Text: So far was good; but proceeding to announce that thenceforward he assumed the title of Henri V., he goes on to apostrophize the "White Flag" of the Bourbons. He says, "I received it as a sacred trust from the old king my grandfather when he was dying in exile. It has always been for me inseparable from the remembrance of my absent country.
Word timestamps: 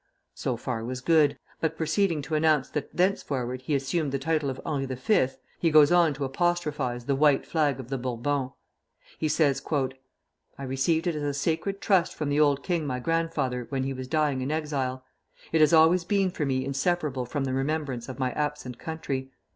So 0.33 0.57
far 0.57 0.83
was 0.83 0.99
good; 0.99 1.37
but 1.59 1.77
proceeding 1.77 2.23
to 2.23 2.33
announce 2.33 2.69
that 2.69 2.91
thenceforward 2.97 3.61
he 3.61 3.75
assumed 3.75 4.11
the 4.11 4.17
title 4.17 4.49
of 4.49 4.59
Henri 4.65 4.87
V., 4.87 5.27
he 5.59 5.69
goes 5.69 5.91
on 5.91 6.15
to 6.15 6.25
apostrophize 6.25 7.05
the 7.05 7.13
"White 7.15 7.45
Flag" 7.45 7.79
of 7.79 7.89
the 7.89 7.99
Bourbons. 7.99 8.49
He 9.19 9.27
says, 9.27 9.61
"I 10.57 10.63
received 10.63 11.05
it 11.05 11.13
as 11.13 11.21
a 11.21 11.35
sacred 11.35 11.81
trust 11.81 12.15
from 12.15 12.29
the 12.29 12.39
old 12.39 12.63
king 12.63 12.87
my 12.87 12.99
grandfather 12.99 13.67
when 13.69 13.83
he 13.83 13.93
was 13.93 14.07
dying 14.07 14.41
in 14.41 14.49
exile. 14.49 15.05
It 15.51 15.61
has 15.61 15.71
always 15.71 16.03
been 16.03 16.31
for 16.31 16.47
me 16.47 16.65
inseparable 16.65 17.27
from 17.27 17.43
the 17.43 17.53
remembrance 17.53 18.09
of 18.09 18.17
my 18.17 18.31
absent 18.31 18.79
country. 18.79 19.29